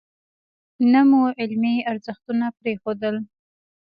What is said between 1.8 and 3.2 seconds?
ارزښتونه پرېښودل.